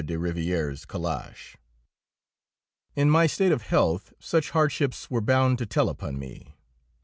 de 0.03 0.15
Rivière's 0.15 0.83
calash. 0.83 1.57
In 2.95 3.07
my 3.07 3.27
state 3.27 3.51
of 3.51 3.61
health 3.61 4.13
such 4.19 4.49
hardships 4.49 5.11
were 5.11 5.21
bound 5.21 5.59
to 5.59 5.67
tell 5.67 5.89
upon 5.89 6.17
me. 6.17 6.55